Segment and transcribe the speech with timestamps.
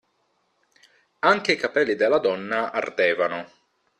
[1.19, 3.45] Anche i capelli della donna ardevano.